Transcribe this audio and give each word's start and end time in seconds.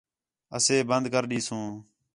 اَسے 0.55 0.75
بند 0.89 1.05
کر 1.13 1.23
ݙیسوں 1.29 1.67